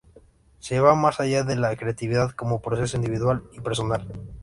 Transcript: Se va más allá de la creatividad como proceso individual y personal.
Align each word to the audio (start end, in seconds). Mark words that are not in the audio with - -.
Se 0.57 0.79
va 0.79 0.95
más 0.95 1.19
allá 1.19 1.43
de 1.43 1.55
la 1.55 1.75
creatividad 1.75 2.31
como 2.31 2.59
proceso 2.59 2.97
individual 2.97 3.43
y 3.53 3.61
personal. 3.61 4.07